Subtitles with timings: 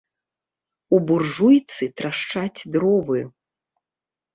[0.97, 3.21] У буржуйцы трашчаць дровы.